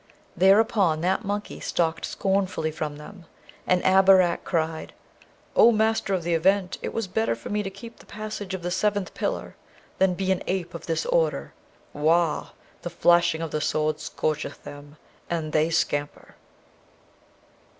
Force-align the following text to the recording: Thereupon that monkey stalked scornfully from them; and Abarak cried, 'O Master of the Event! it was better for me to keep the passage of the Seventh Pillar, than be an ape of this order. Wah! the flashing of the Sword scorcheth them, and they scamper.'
Thereupon 0.35 1.01
that 1.01 1.23
monkey 1.25 1.59
stalked 1.59 2.05
scornfully 2.05 2.71
from 2.71 2.97
them; 2.97 3.25
and 3.67 3.83
Abarak 3.83 4.43
cried, 4.43 4.93
'O 5.55 5.71
Master 5.71 6.15
of 6.15 6.23
the 6.23 6.33
Event! 6.33 6.79
it 6.81 6.91
was 6.91 7.05
better 7.05 7.35
for 7.35 7.51
me 7.51 7.61
to 7.61 7.69
keep 7.69 7.99
the 7.99 8.07
passage 8.07 8.55
of 8.55 8.63
the 8.63 8.71
Seventh 8.71 9.13
Pillar, 9.13 9.55
than 9.99 10.15
be 10.15 10.31
an 10.31 10.41
ape 10.47 10.73
of 10.73 10.87
this 10.87 11.05
order. 11.05 11.53
Wah! 11.93 12.47
the 12.81 12.89
flashing 12.89 13.43
of 13.43 13.51
the 13.51 13.61
Sword 13.61 13.99
scorcheth 13.99 14.63
them, 14.63 14.97
and 15.29 15.51
they 15.53 15.69
scamper.' 15.69 16.33